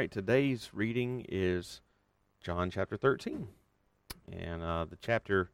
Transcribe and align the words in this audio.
right, 0.00 0.10
today's 0.10 0.70
reading 0.72 1.26
is 1.28 1.82
John 2.40 2.70
chapter 2.70 2.96
13. 2.96 3.48
And 4.32 4.62
uh, 4.62 4.86
the 4.86 4.96
chapter 4.96 5.50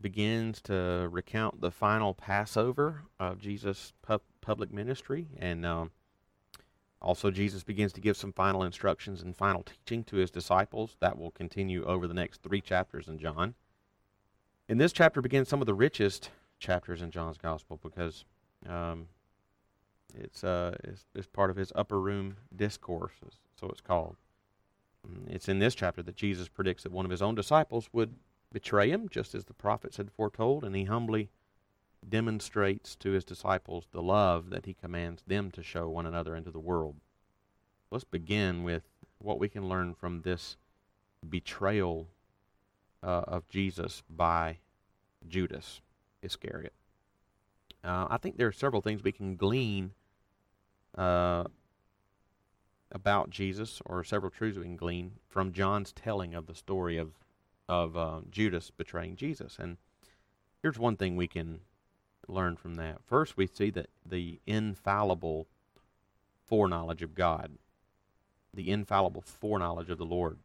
begins 0.00 0.60
to 0.62 1.06
recount 1.08 1.60
the 1.60 1.70
final 1.70 2.14
Passover 2.14 3.02
of 3.20 3.38
Jesus' 3.38 3.92
pu- 4.02 4.18
public 4.40 4.72
ministry. 4.72 5.28
And 5.38 5.64
um, 5.64 5.92
also, 7.00 7.30
Jesus 7.30 7.62
begins 7.62 7.92
to 7.92 8.00
give 8.00 8.16
some 8.16 8.32
final 8.32 8.64
instructions 8.64 9.22
and 9.22 9.36
final 9.36 9.62
teaching 9.62 10.02
to 10.06 10.16
his 10.16 10.32
disciples. 10.32 10.96
That 10.98 11.16
will 11.16 11.30
continue 11.30 11.84
over 11.84 12.08
the 12.08 12.14
next 12.14 12.42
three 12.42 12.60
chapters 12.60 13.06
in 13.06 13.20
John. 13.20 13.54
In 14.68 14.78
this 14.78 14.92
chapter 14.92 15.22
begins 15.22 15.48
some 15.48 15.60
of 15.60 15.66
the 15.66 15.74
richest 15.74 16.30
chapters 16.58 17.02
in 17.02 17.12
John's 17.12 17.38
Gospel 17.38 17.78
because 17.80 18.24
um, 18.68 19.06
it's, 20.14 20.44
uh, 20.44 20.76
it's, 20.84 21.04
it's 21.14 21.26
part 21.26 21.50
of 21.50 21.56
his 21.56 21.72
upper 21.74 22.00
room 22.00 22.36
discourse, 22.54 23.12
so 23.58 23.68
it's 23.68 23.80
called. 23.80 24.16
Mm, 25.06 25.32
it's 25.34 25.48
in 25.48 25.58
this 25.58 25.74
chapter 25.74 26.02
that 26.02 26.16
Jesus 26.16 26.48
predicts 26.48 26.82
that 26.82 26.92
one 26.92 27.04
of 27.04 27.10
his 27.10 27.22
own 27.22 27.34
disciples 27.34 27.88
would 27.92 28.14
betray 28.52 28.90
him, 28.90 29.08
just 29.10 29.34
as 29.34 29.44
the 29.44 29.54
prophets 29.54 29.98
had 29.98 30.10
foretold, 30.10 30.64
and 30.64 30.74
he 30.74 30.84
humbly 30.84 31.30
demonstrates 32.06 32.94
to 32.96 33.10
his 33.10 33.24
disciples 33.24 33.86
the 33.92 34.02
love 34.02 34.50
that 34.50 34.66
he 34.66 34.74
commands 34.74 35.22
them 35.26 35.50
to 35.50 35.62
show 35.62 35.88
one 35.88 36.06
another 36.06 36.34
into 36.34 36.50
the 36.50 36.58
world. 36.58 36.96
Let's 37.90 38.04
begin 38.04 38.62
with 38.62 38.84
what 39.18 39.38
we 39.38 39.48
can 39.48 39.68
learn 39.68 39.94
from 39.94 40.22
this 40.22 40.56
betrayal 41.28 42.08
uh, 43.02 43.24
of 43.26 43.48
Jesus 43.48 44.02
by 44.08 44.58
Judas 45.26 45.80
Iscariot. 46.22 46.72
Uh, 47.88 48.06
I 48.10 48.18
think 48.18 48.36
there 48.36 48.46
are 48.46 48.52
several 48.52 48.82
things 48.82 49.02
we 49.02 49.12
can 49.12 49.34
glean 49.34 49.92
uh, 50.96 51.44
about 52.92 53.30
Jesus, 53.30 53.80
or 53.86 54.04
several 54.04 54.30
truths 54.30 54.58
we 54.58 54.64
can 54.64 54.76
glean 54.76 55.12
from 55.28 55.52
John's 55.52 55.92
telling 55.92 56.34
of 56.34 56.46
the 56.46 56.54
story 56.54 56.98
of 56.98 57.12
of 57.68 57.96
uh, 57.96 58.20
Judas 58.30 58.70
betraying 58.70 59.16
Jesus. 59.16 59.58
And 59.58 59.76
here's 60.62 60.78
one 60.78 60.96
thing 60.96 61.16
we 61.16 61.28
can 61.28 61.60
learn 62.26 62.56
from 62.56 62.74
that. 62.76 62.98
First, 63.06 63.36
we 63.36 63.46
see 63.46 63.70
that 63.70 63.88
the 64.04 64.40
infallible 64.46 65.46
foreknowledge 66.46 67.02
of 67.02 67.14
God, 67.14 67.52
the 68.54 68.70
infallible 68.70 69.20
foreknowledge 69.20 69.90
of 69.90 69.98
the 69.98 70.06
Lord. 70.06 70.38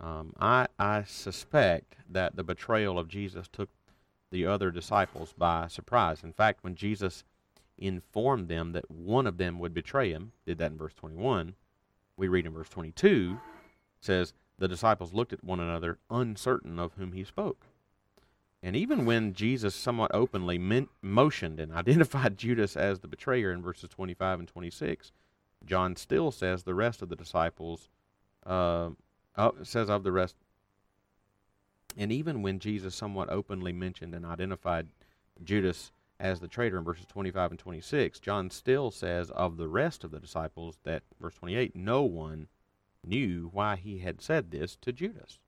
Um, 0.00 0.32
I, 0.38 0.66
I 0.78 1.04
suspect 1.04 1.96
that 2.08 2.36
the 2.36 2.44
betrayal 2.44 2.98
of 2.98 3.08
Jesus 3.08 3.48
took 3.48 3.70
the 4.34 4.44
other 4.44 4.72
disciples 4.72 5.32
by 5.38 5.68
surprise. 5.68 6.24
In 6.24 6.32
fact, 6.32 6.64
when 6.64 6.74
Jesus 6.74 7.22
informed 7.78 8.48
them 8.48 8.72
that 8.72 8.90
one 8.90 9.28
of 9.28 9.38
them 9.38 9.60
would 9.60 9.72
betray 9.72 10.10
him, 10.10 10.32
did 10.44 10.58
that 10.58 10.72
in 10.72 10.76
verse 10.76 10.92
21, 10.94 11.54
we 12.16 12.26
read 12.26 12.44
in 12.44 12.52
verse 12.52 12.68
22, 12.68 13.38
says, 14.00 14.34
the 14.58 14.66
disciples 14.66 15.14
looked 15.14 15.32
at 15.32 15.44
one 15.44 15.60
another, 15.60 15.98
uncertain 16.10 16.80
of 16.80 16.94
whom 16.94 17.12
he 17.12 17.22
spoke. 17.22 17.68
And 18.60 18.74
even 18.74 19.06
when 19.06 19.34
Jesus 19.34 19.72
somewhat 19.72 20.10
openly 20.12 20.58
motioned 21.00 21.60
and 21.60 21.72
identified 21.74 22.36
Judas 22.36 22.76
as 22.76 22.98
the 22.98 23.08
betrayer 23.08 23.52
in 23.52 23.62
verses 23.62 23.88
25 23.90 24.40
and 24.40 24.48
26, 24.48 25.12
John 25.64 25.94
still 25.94 26.32
says 26.32 26.64
the 26.64 26.74
rest 26.74 27.02
of 27.02 27.08
the 27.08 27.14
disciples, 27.14 27.88
uh, 28.44 28.90
uh, 29.36 29.50
says 29.62 29.88
of 29.88 30.02
the 30.02 30.10
rest, 30.10 30.34
and 31.96 32.12
even 32.12 32.42
when 32.42 32.58
Jesus 32.58 32.94
somewhat 32.94 33.30
openly 33.30 33.72
mentioned 33.72 34.14
and 34.14 34.26
identified 34.26 34.88
Judas 35.42 35.92
as 36.20 36.40
the 36.40 36.48
traitor 36.48 36.78
in 36.78 36.84
verses 36.84 37.06
25 37.06 37.52
and 37.52 37.58
26, 37.58 38.20
John 38.20 38.50
still 38.50 38.90
says 38.90 39.30
of 39.30 39.56
the 39.56 39.68
rest 39.68 40.04
of 40.04 40.10
the 40.10 40.20
disciples 40.20 40.78
that, 40.84 41.02
verse 41.20 41.34
28, 41.34 41.74
no 41.74 42.02
one 42.02 42.48
knew 43.04 43.50
why 43.52 43.76
he 43.76 43.98
had 43.98 44.20
said 44.20 44.50
this 44.50 44.76
to 44.76 44.92
Judas. 44.92 45.38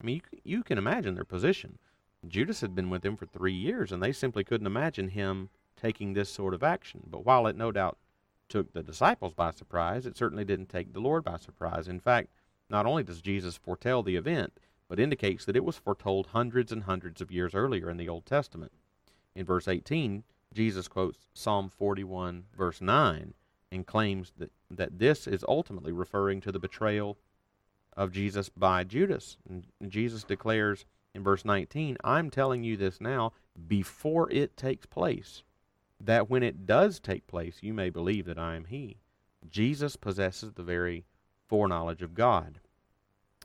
I 0.00 0.04
mean, 0.04 0.22
you, 0.32 0.40
you 0.44 0.62
can 0.62 0.78
imagine 0.78 1.14
their 1.14 1.24
position. 1.24 1.78
Judas 2.26 2.60
had 2.60 2.74
been 2.74 2.90
with 2.90 3.02
them 3.02 3.16
for 3.16 3.26
three 3.26 3.52
years, 3.52 3.92
and 3.92 4.02
they 4.02 4.12
simply 4.12 4.44
couldn't 4.44 4.66
imagine 4.66 5.08
him 5.08 5.50
taking 5.76 6.12
this 6.12 6.30
sort 6.30 6.54
of 6.54 6.62
action. 6.62 7.02
But 7.06 7.24
while 7.24 7.46
it 7.46 7.56
no 7.56 7.72
doubt 7.72 7.98
took 8.48 8.72
the 8.72 8.82
disciples 8.82 9.34
by 9.34 9.50
surprise, 9.50 10.06
it 10.06 10.16
certainly 10.16 10.44
didn't 10.44 10.68
take 10.68 10.92
the 10.92 11.00
Lord 11.00 11.24
by 11.24 11.36
surprise. 11.36 11.88
In 11.88 12.00
fact, 12.00 12.30
not 12.70 12.86
only 12.86 13.02
does 13.02 13.20
Jesus 13.20 13.56
foretell 13.56 14.02
the 14.02 14.16
event, 14.16 14.58
but 14.94 15.02
indicates 15.02 15.44
that 15.44 15.56
it 15.56 15.64
was 15.64 15.76
foretold 15.76 16.28
hundreds 16.28 16.70
and 16.70 16.84
hundreds 16.84 17.20
of 17.20 17.32
years 17.32 17.52
earlier 17.52 17.90
in 17.90 17.96
the 17.96 18.08
Old 18.08 18.24
Testament. 18.24 18.70
In 19.34 19.44
verse 19.44 19.66
18, 19.66 20.22
Jesus 20.52 20.86
quotes 20.86 21.26
Psalm 21.34 21.68
41, 21.68 22.44
verse 22.56 22.80
9, 22.80 23.34
and 23.72 23.86
claims 23.88 24.32
that, 24.38 24.52
that 24.70 25.00
this 25.00 25.26
is 25.26 25.44
ultimately 25.48 25.90
referring 25.90 26.40
to 26.42 26.52
the 26.52 26.60
betrayal 26.60 27.18
of 27.96 28.12
Jesus 28.12 28.48
by 28.48 28.84
Judas. 28.84 29.36
And 29.48 29.66
Jesus 29.88 30.22
declares 30.22 30.86
in 31.12 31.24
verse 31.24 31.44
19, 31.44 31.96
I'm 32.04 32.30
telling 32.30 32.62
you 32.62 32.76
this 32.76 33.00
now 33.00 33.32
before 33.66 34.30
it 34.30 34.56
takes 34.56 34.86
place, 34.86 35.42
that 35.98 36.30
when 36.30 36.44
it 36.44 36.66
does 36.66 37.00
take 37.00 37.26
place, 37.26 37.58
you 37.62 37.74
may 37.74 37.90
believe 37.90 38.26
that 38.26 38.38
I 38.38 38.54
am 38.54 38.66
He. 38.66 38.98
Jesus 39.50 39.96
possesses 39.96 40.52
the 40.52 40.62
very 40.62 41.04
foreknowledge 41.48 42.00
of 42.00 42.14
God. 42.14 42.60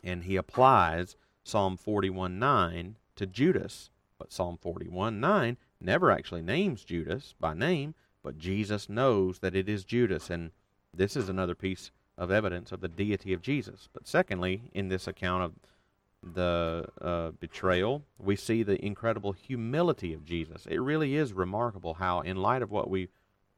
And 0.03 0.23
he 0.23 0.35
applies 0.35 1.17
Psalm 1.49 1.77
41 1.77 2.37
9 2.37 2.95
to 3.15 3.25
Judas. 3.25 3.89
But 4.19 4.31
Psalm 4.31 4.57
41 4.61 5.19
9 5.19 5.57
never 5.81 6.11
actually 6.11 6.41
names 6.41 6.83
Judas 6.83 7.33
by 7.39 7.53
name, 7.53 7.95
but 8.23 8.37
Jesus 8.37 8.89
knows 8.89 9.39
that 9.39 9.55
it 9.55 9.67
is 9.67 9.83
Judas, 9.83 10.29
and 10.29 10.51
this 10.93 11.15
is 11.15 11.27
another 11.27 11.55
piece 11.55 11.91
of 12.17 12.31
evidence 12.31 12.71
of 12.71 12.81
the 12.81 12.87
deity 12.87 13.33
of 13.33 13.41
Jesus. 13.41 13.87
But 13.93 14.07
secondly, 14.07 14.69
in 14.73 14.89
this 14.89 15.07
account 15.07 15.43
of 15.43 16.33
the 16.35 16.85
uh, 17.01 17.31
betrayal, 17.39 18.03
we 18.19 18.35
see 18.35 18.61
the 18.61 18.83
incredible 18.85 19.31
humility 19.31 20.13
of 20.13 20.25
Jesus. 20.25 20.65
It 20.65 20.79
really 20.79 21.15
is 21.15 21.31
remarkable 21.33 21.95
how, 21.95 22.19
in 22.21 22.37
light 22.37 22.61
of 22.61 22.71
what 22.71 22.89
we 22.89 23.07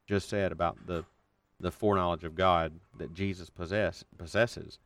just 0.06 0.28
said 0.28 0.52
about 0.52 0.86
the 0.86 1.04
the 1.60 1.70
foreknowledge 1.70 2.24
of 2.24 2.34
God 2.34 2.72
that 2.98 3.14
Jesus 3.14 3.48
possess, 3.48 4.04
possesses, 4.18 4.80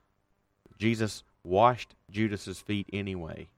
Jesus 0.78 1.22
washed 1.46 1.94
Judas's 2.10 2.60
feet 2.60 2.88
anyway. 2.92 3.48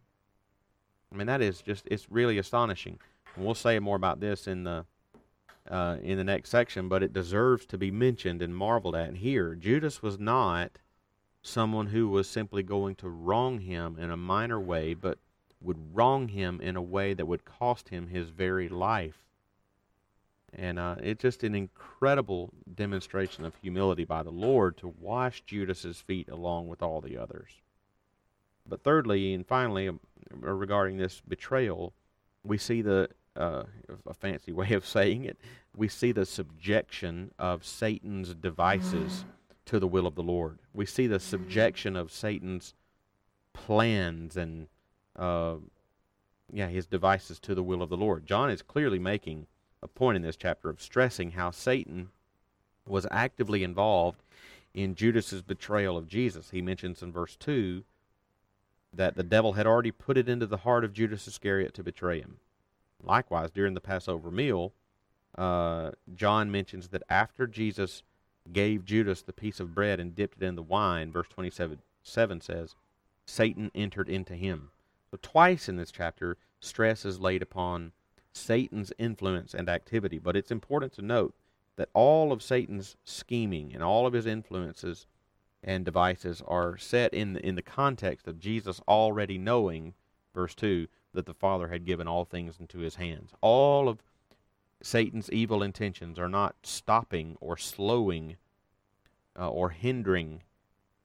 I 1.13 1.17
mean, 1.17 1.27
that 1.27 1.41
is 1.41 1.63
just, 1.63 1.87
it's 1.91 2.11
really 2.11 2.39
astonishing. 2.39 2.99
And 3.35 3.45
we'll 3.45 3.55
say 3.55 3.79
more 3.79 3.97
about 3.97 4.21
this 4.21 4.47
in 4.47 4.65
the 4.65 4.85
uh, 5.71 5.99
in 6.03 6.17
the 6.17 6.25
next 6.25 6.49
section, 6.49 6.89
but 6.89 7.03
it 7.03 7.13
deserves 7.13 7.67
to 7.67 7.77
be 7.77 7.91
mentioned 7.91 8.41
and 8.41 8.57
marveled 8.57 8.97
at 8.97 9.17
here. 9.17 9.55
Judas 9.55 10.03
was 10.03 10.19
not 10.19 10.79
someone 11.43 11.89
who 11.89 12.09
was 12.09 12.29
simply 12.29 12.63
going 12.63 12.95
to 12.97 13.09
wrong 13.09 13.61
him 13.61 13.99
in 13.99 14.11
a 14.11 14.17
minor 14.17 14.59
way, 14.59 14.95
but 14.95 15.19
would 15.61 15.95
wrong 15.95 16.29
him 16.29 16.61
in 16.61 16.77
a 16.77 16.83
way 16.83 17.15
that 17.15 17.27
would 17.27 17.45
cost 17.45 17.91
him 17.91 18.09
his 18.09 18.31
very 18.31 18.69
life. 18.69 19.25
And 20.55 20.79
uh, 20.79 20.97
it's 21.03 21.21
just 21.21 21.45
an 21.45 21.55
incredible 21.55 22.51
demonstration 22.75 23.45
of 23.45 23.55
humility 23.57 24.05
by 24.05 24.23
the 24.23 24.31
Lord 24.31 24.79
to 24.79 24.95
wash 24.99 25.43
Judas's 25.43 26.01
feet 26.01 26.29
along 26.31 26.69
with 26.69 26.83
all 26.83 27.03
the 27.03 27.19
others. 27.19 27.51
But 28.69 28.83
thirdly 28.83 29.33
and 29.35 29.47
finally, 29.47 29.89
um, 29.89 30.01
regarding 30.31 30.99
this 30.99 31.23
betrayal, 31.27 31.93
we 32.45 32.59
see 32.59 32.83
the 32.83 33.09
uh, 33.39 33.63
a 34.07 34.15
fancy 34.15 34.53
way 34.61 34.73
of 34.73 34.87
saying 34.87 35.25
it, 35.25 35.39
we 35.77 35.89
see 35.89 36.13
the 36.13 36.27
subjection 36.27 37.31
of 37.39 37.65
Satan's 37.65 38.35
devices 38.35 39.25
to 39.67 39.79
the 39.79 39.87
will 39.87 40.07
of 40.07 40.15
the 40.15 40.23
Lord. 40.23 40.59
We 40.75 40.87
see 40.87 41.07
the 41.07 41.21
subjection 41.21 41.95
of 41.95 42.11
Satan's 42.11 42.75
plans 43.53 44.37
and, 44.37 44.67
uh, 45.17 45.57
yeah, 46.53 46.69
his 46.69 46.87
devices 46.87 47.39
to 47.41 47.55
the 47.55 47.63
will 47.63 47.83
of 47.83 47.91
the 47.91 47.97
Lord. 47.97 48.27
John 48.27 48.51
is 48.51 48.63
clearly 48.63 48.99
making 48.99 49.47
a 49.83 49.89
point 49.89 50.17
in 50.17 50.23
this 50.23 50.37
chapter 50.37 50.69
of 50.69 50.83
stressing 50.83 51.33
how 51.33 51.51
Satan 51.51 52.09
was 52.87 53.07
actively 53.11 53.63
involved 53.63 54.23
in 54.75 54.95
Judas's 54.95 55.43
betrayal 55.43 55.97
of 55.97 56.09
Jesus. 56.09 56.51
He 56.51 56.63
mentions 56.63 57.03
in 57.03 57.13
verse 57.13 57.37
2 57.37 57.85
that 58.93 59.17
the 59.17 59.23
devil 59.23 59.55
had 59.55 59.67
already 59.67 59.91
put 59.91 60.17
it 60.17 60.29
into 60.29 60.47
the 60.47 60.59
heart 60.59 60.85
of 60.85 60.93
Judas 60.93 61.27
Iscariot 61.27 61.75
to 61.75 61.83
betray 61.83 62.21
him. 62.21 62.39
Likewise, 63.03 63.51
during 63.51 63.75
the 63.75 63.81
Passover 63.81 64.31
meal, 64.31 64.73
uh, 65.37 65.93
John 66.15 66.51
mentions 66.51 66.89
that 66.89 67.03
after 67.09 67.47
Jesus 67.47 68.03
gave 68.53 68.85
Judas 68.85 69.23
the 69.23 69.33
piece 69.33 69.61
of 69.61 69.75
bread 69.75 70.01
and 70.01 70.15
dipped 70.15 70.43
it 70.43 70.47
in 70.47 70.57
the 70.57 70.63
wine, 70.63 71.13
verse 71.13 71.29
27 71.29 71.79
7 72.03 72.41
says, 72.41 72.75
Satan 73.27 73.71
entered 73.75 74.09
into 74.09 74.35
him. 74.35 74.71
So, 75.11 75.19
twice 75.21 75.69
in 75.69 75.77
this 75.77 75.93
chapter, 75.93 76.39
stress 76.61 77.05
is 77.05 77.21
laid 77.21 77.43
upon 77.43 77.93
Satan's 78.33 78.93
influence 78.99 79.53
and 79.53 79.69
activity. 79.69 80.19
But 80.19 80.37
it's 80.37 80.51
important 80.51 80.93
to 80.95 81.03
note 81.03 81.35
that 81.77 81.91
all 81.93 82.33
of 82.33 82.43
Satan's 82.43 82.97
scheming 83.05 83.73
and 83.75 83.83
all 83.83 84.07
of 84.07 84.15
his 84.15 84.27
influences 84.27 85.07
and 85.63 85.85
devices 85.85 86.43
are 86.47 86.77
set 86.77 87.13
in 87.13 87.35
the, 87.35 87.47
in 87.47 87.55
the 87.55 87.63
context 87.63 88.27
of 88.27 88.39
Jesus 88.39 88.81
already 88.87 89.39
knowing, 89.39 89.95
verse 90.35 90.55
2, 90.55 90.87
that 91.15 91.27
the 91.27 91.35
Father 91.35 91.69
had 91.69 91.85
given 91.85 92.07
all 92.07 92.25
things 92.25 92.57
into 92.61 92.79
his 92.79 92.97
hands. 92.97 93.33
All 93.41 93.89
of 93.89 94.03
Satan's 94.83 95.31
evil 95.31 95.63
intentions 95.63 96.19
are 96.19 96.29
not 96.29 96.55
stopping 96.63 97.37
or 97.41 97.57
slowing 97.57 98.37
uh, 99.39 99.51
or 99.51 99.71
hindering 99.71 100.43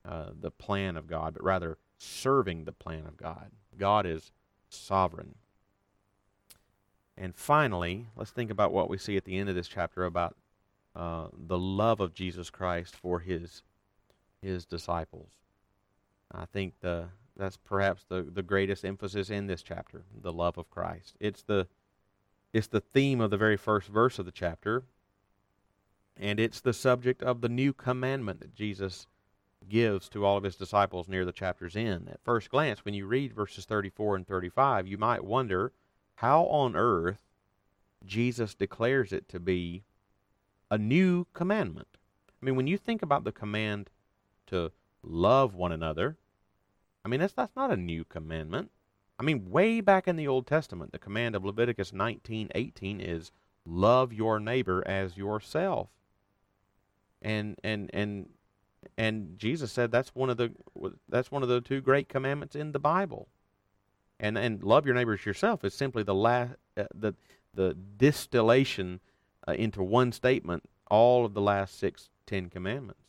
uh, 0.08 0.30
the 0.40 0.52
plan 0.52 0.98
of 0.98 1.08
God, 1.08 1.34
but 1.34 1.44
rather 1.44 1.78
serving 1.98 2.66
the 2.66 2.72
plan 2.72 3.06
of 3.08 3.18
God. 3.18 3.52
God 3.78 4.06
is 4.06 4.32
sovereign. 4.70 5.36
And 7.18 7.36
finally, 7.36 8.08
let's 8.16 8.32
think 8.32 8.52
about 8.52 8.74
what 8.74 8.90
we 8.90 8.98
see 8.98 9.18
at 9.18 9.26
the 9.26 9.38
end 9.38 9.50
of 9.50 9.56
this 9.56 9.68
chapter 9.68 10.04
about 10.04 10.36
uh, 10.96 11.28
the 11.32 11.58
love 11.58 12.00
of 12.00 12.14
Jesus 12.14 12.50
Christ 12.50 12.96
for 12.96 13.20
his 13.20 13.62
his 14.44 14.66
disciples. 14.66 15.32
I 16.32 16.46
think 16.46 16.76
the 16.82 17.06
that's 17.36 17.58
perhaps 17.58 18.04
the, 18.08 18.22
the 18.22 18.44
greatest 18.44 18.86
emphasis 18.86 19.32
in 19.32 19.48
this 19.48 19.64
chapter, 19.64 20.04
the 20.22 20.32
love 20.32 20.58
of 20.58 20.70
Christ. 20.70 21.16
It's 21.20 21.42
the 21.42 21.68
it's 22.52 22.68
the 22.68 22.82
theme 22.82 23.20
of 23.20 23.32
the 23.32 23.38
very 23.38 23.58
first 23.58 23.88
verse 23.88 24.20
of 24.20 24.26
the 24.26 24.32
chapter, 24.32 24.84
and 26.16 26.40
it's 26.40 26.62
the 26.62 26.74
subject 26.74 27.24
of 27.24 27.42
the 27.42 27.50
new 27.50 27.74
commandment 27.74 28.42
that 28.42 28.54
Jesus 28.54 29.08
gives 29.68 30.10
to 30.10 30.26
all 30.26 30.38
of 30.38 30.44
his 30.44 30.56
disciples 30.56 31.08
near 31.08 31.26
the 31.26 31.32
chapter's 31.32 31.76
end. 31.76 32.10
At 32.10 32.24
first 32.24 32.50
glance, 32.50 32.86
when 32.86 32.94
you 32.94 33.08
read 33.08 33.34
verses 33.34 33.66
34 33.66 34.18
and 34.18 34.28
35, 34.28 34.88
you 34.88 34.98
might 34.98 35.24
wonder 35.24 35.72
how 36.16 36.44
on 36.44 36.76
earth 36.76 37.18
Jesus 38.06 38.54
declares 38.54 39.12
it 39.12 39.28
to 39.30 39.40
be 39.40 39.84
a 40.70 40.78
new 40.78 41.26
commandment. 41.34 41.88
I 42.42 42.46
mean, 42.46 42.56
when 42.56 42.68
you 42.68 42.78
think 42.78 43.02
about 43.02 43.24
the 43.24 43.32
command 43.32 43.90
to 44.54 44.72
love 45.02 45.56
one 45.56 45.72
another, 45.72 46.18
I 47.04 47.10
mean, 47.10 47.20
that's, 47.20 47.34
that's 47.34 47.56
not 47.56 47.72
a 47.72 47.78
new 47.78 48.06
commandment. 48.06 48.72
I 49.20 49.24
mean, 49.24 49.50
way 49.50 49.82
back 49.82 50.08
in 50.08 50.16
the 50.16 50.28
Old 50.28 50.48
Testament, 50.48 50.92
the 50.92 51.00
command 51.00 51.36
of 51.36 51.46
Leviticus 51.46 51.92
19:18 51.92 53.00
is 53.00 53.32
love 53.66 54.12
your 54.12 54.40
neighbor 54.40 54.84
as 54.88 55.18
yourself. 55.18 55.90
And 57.22 57.58
and 57.64 57.90
and 57.94 58.30
and 58.98 59.38
Jesus 59.38 59.72
said 59.72 59.92
that's 59.92 60.16
one 60.16 60.30
of 60.30 60.38
the 60.38 60.52
that's 61.08 61.32
one 61.32 61.44
of 61.44 61.50
the 61.50 61.62
two 61.62 61.80
great 61.80 62.10
commandments 62.10 62.56
in 62.56 62.72
the 62.72 62.80
Bible. 62.80 63.28
And 64.20 64.38
and 64.38 64.64
love 64.64 64.86
your 64.86 64.96
neighbor 64.96 65.14
as 65.14 65.26
yourself 65.26 65.64
is 65.64 65.74
simply 65.74 66.04
the 66.04 66.16
last 66.16 66.56
uh, 66.76 66.86
the 66.94 67.14
the 67.54 67.76
distillation 67.98 69.00
uh, 69.48 69.54
into 69.54 69.84
one 69.84 70.12
statement 70.12 70.64
all 70.90 71.26
of 71.26 71.34
the 71.34 71.42
last 71.42 71.78
six 71.78 72.10
Ten 72.26 72.50
Commandments. 72.50 73.03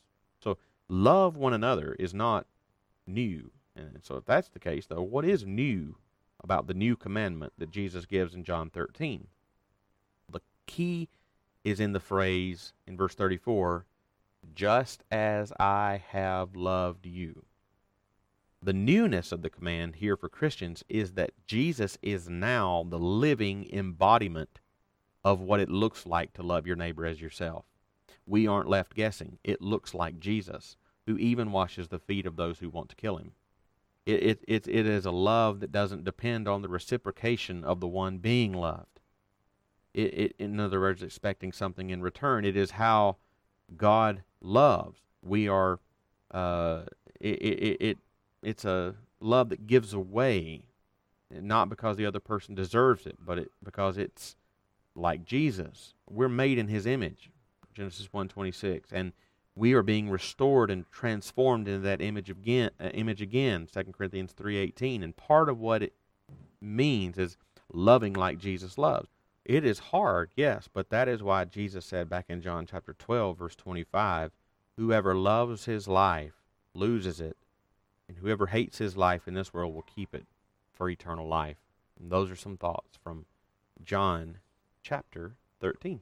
Love 0.89 1.37
one 1.37 1.53
another 1.53 1.95
is 1.99 2.13
not 2.13 2.47
new. 3.07 3.51
And 3.77 4.01
so 4.03 4.17
if 4.17 4.25
that's 4.25 4.49
the 4.49 4.59
case, 4.59 4.87
though, 4.87 5.03
what 5.03 5.25
is 5.25 5.45
new 5.45 5.97
about 6.43 6.67
the 6.67 6.75
new 6.75 6.97
commandment 6.97 7.53
that 7.59 7.71
Jesus 7.71 8.07
gives 8.07 8.35
in 8.35 8.45
John 8.45 8.71
13? 8.71 9.27
The 10.31 10.41
key 10.67 11.09
is 11.65 11.81
in 11.81 11.93
the 11.93 12.01
phrase 12.01 12.73
in 12.87 12.97
verse 12.97 13.15
34 13.15 13.87
just 14.55 15.03
as 15.11 15.53
I 15.59 16.03
have 16.09 16.55
loved 16.55 17.07
you. 17.07 17.45
The 18.63 18.73
newness 18.73 19.33
of 19.33 19.43
the 19.43 19.51
command 19.51 19.97
here 19.97 20.17
for 20.17 20.29
Christians 20.29 20.85
is 20.89 21.13
that 21.13 21.33
Jesus 21.47 21.99
is 22.03 22.29
now 22.29 22.85
the 22.89 22.99
living 22.99 23.69
embodiment 23.73 24.61
of 25.23 25.41
what 25.41 25.61
it 25.61 25.71
looks 25.71 26.07
like 26.07 26.33
to 26.35 26.43
love 26.43 26.67
your 26.67 26.77
neighbor 26.77 27.05
as 27.07 27.21
yourself. 27.21 27.65
We 28.27 28.47
aren't 28.47 28.69
left 28.69 28.95
guessing. 28.95 29.39
It 29.45 29.61
looks 29.61 29.95
like 29.95 30.19
Jesus, 30.19 30.77
who 31.07 31.17
even 31.19 31.53
washes 31.53 31.89
the 31.89 31.99
feet 31.99 32.27
of 32.27 32.37
those 32.37 32.59
who 32.59 32.71
want 32.71 32.89
to 32.91 32.97
kill 32.97 33.17
him. 33.17 33.33
It, 34.07 34.23
it, 34.23 34.45
it, 34.47 34.69
it 34.69 34.87
is 34.87 35.07
a 35.07 35.11
love 35.11 35.61
that 35.61 35.73
doesn't 35.73 36.05
depend 36.05 36.47
on 36.47 36.63
the 36.63 36.69
reciprocation 36.69 37.65
of 37.65 37.81
the 37.81 37.87
one 37.87 38.19
being 38.19 38.53
loved. 38.53 39.01
It, 39.95 40.19
it, 40.19 40.35
in 40.39 40.59
other 40.61 40.81
words, 40.81 41.03
expecting 41.03 41.53
something 41.53 41.91
in 41.91 42.03
return. 42.03 42.45
It 42.45 42.57
is 42.57 42.73
how 42.73 43.17
God 43.77 44.23
loves. 44.41 45.01
We 45.23 45.49
are, 45.49 45.79
uh, 46.31 46.83
it, 47.21 47.41
it, 47.41 47.77
it, 47.81 47.99
it's 48.43 48.65
a 48.65 48.95
love 49.21 49.49
that 49.51 49.67
gives 49.67 49.95
away, 49.95 50.65
not 51.31 51.69
because 51.69 51.97
the 51.97 52.07
other 52.07 52.21
person 52.21 52.55
deserves 52.55 53.07
it, 53.07 53.17
but 53.25 53.39
it, 53.39 53.51
because 53.63 53.97
it's 53.97 54.37
like 54.95 55.25
Jesus. 55.25 55.95
We're 56.11 56.29
made 56.29 56.59
in 56.59 56.69
His 56.69 56.87
image, 56.87 57.31
Genesis 57.75 58.13
1:26, 58.13 58.93
and 58.93 59.13
we 59.57 59.73
are 59.73 59.83
being 59.83 60.11
restored 60.11 60.71
and 60.71 60.91
transformed 60.91 61.69
into 61.69 61.81
that 61.81 62.01
image 62.01 62.31
again. 62.31 62.71
Uh, 62.81 62.89
image 62.89 63.23
again, 63.23 63.67
2 63.67 63.93
Corinthians 63.93 64.33
3:18. 64.33 65.03
And 65.03 65.17
part 65.17 65.49
of 65.49 65.61
what 65.61 65.83
it 65.83 65.95
means 66.61 67.19
is 67.19 67.37
loving 67.73 68.13
like 68.13 68.39
Jesus 68.39 68.79
loves. 68.79 69.09
It 69.45 69.65
is 69.65 69.79
hard, 69.91 70.31
yes, 70.37 70.69
but 70.73 70.89
that 70.89 71.09
is 71.09 71.23
why 71.23 71.45
Jesus 71.45 71.85
said 71.85 72.09
back 72.09 72.27
in 72.29 72.41
John 72.41 72.67
chapter 72.67 72.95
12, 72.95 73.39
verse 73.39 73.55
25, 73.57 74.33
Whoever 74.77 75.15
loves 75.15 75.67
his 75.67 75.87
life 75.87 76.43
loses 76.73 77.21
it, 77.21 77.37
and 78.09 78.17
whoever 78.19 78.47
hates 78.47 78.79
his 78.79 78.97
life 78.97 79.29
in 79.29 79.35
this 79.35 79.53
world 79.53 79.75
will 79.75 79.83
keep 79.83 80.15
it 80.15 80.27
for 80.73 80.89
eternal 80.89 81.29
life. 81.29 81.59
And 82.01 82.11
those 82.11 82.31
are 82.31 82.37
some 82.37 82.57
thoughts 82.57 82.97
from 83.03 83.27
John 83.85 84.39
chapter 84.83 85.37
13. 85.61 86.01